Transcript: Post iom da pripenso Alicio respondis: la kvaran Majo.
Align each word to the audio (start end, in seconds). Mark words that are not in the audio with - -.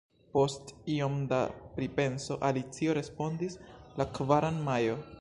Post 0.35 0.71
iom 0.93 1.19
da 1.33 1.41
pripenso 1.77 2.39
Alicio 2.51 2.99
respondis: 3.01 3.63
la 4.03 4.13
kvaran 4.19 4.63
Majo. 4.71 5.03